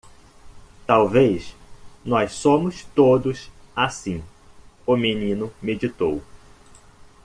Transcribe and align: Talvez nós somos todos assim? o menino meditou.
Talvez 0.87 1.55
nós 2.03 2.31
somos 2.33 2.83
todos 2.95 3.51
assim? 3.75 4.23
o 4.83 4.97
menino 4.97 5.53
meditou. 5.61 6.23